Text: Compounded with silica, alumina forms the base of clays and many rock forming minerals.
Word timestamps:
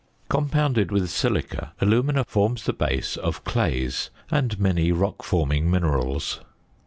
Compounded 0.29 0.91
with 0.91 1.11
silica, 1.11 1.73
alumina 1.79 2.23
forms 2.23 2.63
the 2.65 2.73
base 2.73 3.15
of 3.17 3.43
clays 3.43 4.09
and 4.31 4.59
many 4.59 4.91
rock 4.91 5.21
forming 5.23 5.69
minerals. 5.69 6.39